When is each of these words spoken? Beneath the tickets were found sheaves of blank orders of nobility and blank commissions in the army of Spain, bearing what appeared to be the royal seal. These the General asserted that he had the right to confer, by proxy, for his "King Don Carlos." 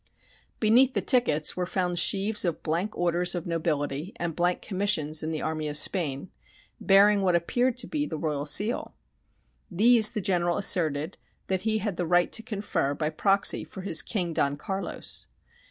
Beneath 0.59 0.95
the 0.95 1.01
tickets 1.03 1.55
were 1.55 1.67
found 1.67 1.99
sheaves 1.99 2.43
of 2.43 2.63
blank 2.63 2.97
orders 2.97 3.35
of 3.35 3.45
nobility 3.45 4.13
and 4.15 4.35
blank 4.35 4.63
commissions 4.63 5.21
in 5.21 5.29
the 5.29 5.43
army 5.43 5.67
of 5.67 5.77
Spain, 5.77 6.31
bearing 6.79 7.21
what 7.21 7.35
appeared 7.35 7.77
to 7.77 7.85
be 7.85 8.07
the 8.07 8.17
royal 8.17 8.47
seal. 8.47 8.95
These 9.69 10.13
the 10.13 10.19
General 10.21 10.57
asserted 10.57 11.17
that 11.49 11.61
he 11.69 11.77
had 11.77 11.97
the 11.97 12.07
right 12.07 12.31
to 12.31 12.41
confer, 12.41 12.95
by 12.95 13.11
proxy, 13.11 13.63
for 13.63 13.81
his 13.81 14.01
"King 14.01 14.33
Don 14.33 14.57
Carlos." 14.57 15.27